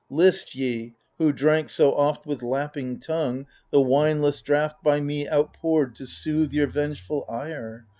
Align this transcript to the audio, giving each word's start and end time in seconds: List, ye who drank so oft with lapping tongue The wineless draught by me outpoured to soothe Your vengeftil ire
List, 0.09 0.55
ye 0.55 0.95
who 1.19 1.31
drank 1.31 1.69
so 1.69 1.93
oft 1.93 2.25
with 2.25 2.41
lapping 2.41 2.99
tongue 2.99 3.45
The 3.69 3.79
wineless 3.81 4.41
draught 4.41 4.81
by 4.83 4.99
me 4.99 5.29
outpoured 5.29 5.93
to 5.97 6.07
soothe 6.07 6.53
Your 6.53 6.65
vengeftil 6.65 7.25
ire 7.31 7.85